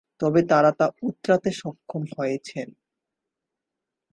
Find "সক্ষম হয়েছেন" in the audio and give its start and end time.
1.53-2.67